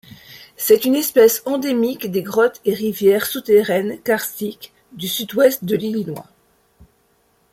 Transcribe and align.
C'est 0.57 0.85
une 0.85 0.95
espèce 0.95 1.43
endémique 1.45 2.09
de 2.09 2.21
grottes 2.21 2.59
et 2.65 2.73
rivières 2.73 3.27
souterraines 3.27 4.01
karstiques 4.01 4.73
du 4.93 5.07
sud-ouest 5.07 5.63
de 5.63 5.75
l'Illinois. 5.75 6.25